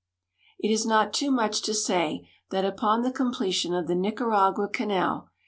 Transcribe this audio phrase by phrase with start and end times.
[0.57, 5.29] It is not too much to say that upon the comi)letion of the Nicaragua canal.